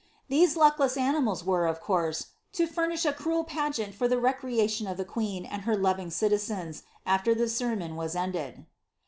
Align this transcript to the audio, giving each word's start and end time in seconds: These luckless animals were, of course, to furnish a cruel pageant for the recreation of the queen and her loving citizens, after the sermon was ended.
These 0.29 0.55
luckless 0.57 0.97
animals 0.97 1.43
were, 1.45 1.67
of 1.67 1.79
course, 1.79 2.29
to 2.53 2.65
furnish 2.65 3.05
a 3.05 3.13
cruel 3.13 3.43
pageant 3.43 3.93
for 3.93 4.07
the 4.07 4.17
recreation 4.19 4.87
of 4.87 4.97
the 4.97 5.05
queen 5.05 5.45
and 5.45 5.61
her 5.61 5.77
loving 5.77 6.09
citizens, 6.09 6.81
after 7.05 7.35
the 7.35 7.47
sermon 7.47 7.95
was 7.95 8.15
ended. 8.15 8.65